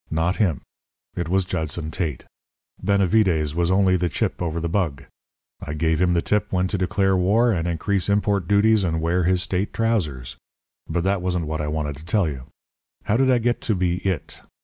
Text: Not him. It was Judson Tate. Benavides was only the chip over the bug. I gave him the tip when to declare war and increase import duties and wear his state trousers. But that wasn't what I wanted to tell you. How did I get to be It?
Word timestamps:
Not 0.09 0.37
him. 0.37 0.61
It 1.15 1.29
was 1.29 1.45
Judson 1.45 1.91
Tate. 1.91 2.25
Benavides 2.81 3.53
was 3.53 3.69
only 3.69 3.97
the 3.97 4.09
chip 4.09 4.41
over 4.41 4.59
the 4.59 4.67
bug. 4.67 5.03
I 5.61 5.73
gave 5.75 6.01
him 6.01 6.15
the 6.15 6.23
tip 6.23 6.51
when 6.51 6.67
to 6.69 6.77
declare 6.79 7.15
war 7.15 7.51
and 7.51 7.67
increase 7.67 8.09
import 8.09 8.47
duties 8.47 8.83
and 8.83 8.99
wear 8.99 9.25
his 9.25 9.43
state 9.43 9.73
trousers. 9.73 10.37
But 10.89 11.03
that 11.03 11.21
wasn't 11.21 11.45
what 11.45 11.61
I 11.61 11.67
wanted 11.67 11.97
to 11.97 12.05
tell 12.05 12.27
you. 12.27 12.47
How 13.03 13.15
did 13.15 13.29
I 13.29 13.37
get 13.37 13.61
to 13.61 13.75
be 13.75 13.97
It? 13.97 14.41